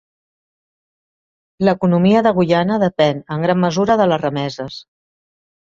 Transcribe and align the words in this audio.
L'economia 1.69 2.25
de 2.29 2.33
Guyana 2.39 2.81
depèn 2.87 3.21
en 3.39 3.47
gran 3.47 3.63
mesura 3.67 4.01
de 4.05 4.11
les 4.15 4.25
remeses. 4.27 4.83